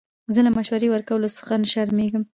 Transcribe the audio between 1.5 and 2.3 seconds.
نه شرمېږم.